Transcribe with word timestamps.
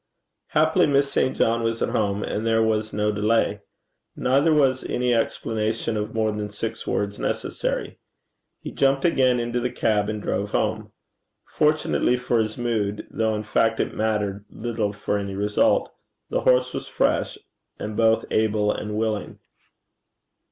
Happily 0.47 0.87
Miss 0.87 1.11
St. 1.11 1.37
John 1.37 1.61
was 1.61 1.79
at 1.83 1.89
home, 1.89 2.23
and 2.23 2.43
there 2.43 2.63
was 2.63 2.91
no 2.91 3.11
delay. 3.11 3.61
Neither 4.15 4.51
was 4.51 4.83
any 4.85 5.13
explanation 5.13 5.95
of 5.95 6.11
more 6.15 6.31
than 6.31 6.49
six 6.49 6.87
words 6.87 7.19
necessary. 7.19 7.99
He 8.61 8.71
jumped 8.71 9.05
again 9.05 9.39
into 9.39 9.59
the 9.59 9.69
cab 9.69 10.09
and 10.09 10.19
drove 10.19 10.49
home. 10.49 10.91
Fortunately 11.45 12.17
for 12.17 12.39
his 12.39 12.57
mood, 12.57 13.05
though 13.11 13.35
in 13.35 13.43
fact 13.43 13.79
it 13.79 13.93
mattered 13.93 14.43
little 14.49 14.91
for 14.91 15.19
any 15.19 15.35
result, 15.35 15.91
the 16.31 16.41
horse 16.41 16.73
was 16.73 16.87
fresh, 16.87 17.37
and 17.77 17.95
both 17.95 18.25
able 18.31 18.71
and 18.71 18.97
willing. 18.97 19.37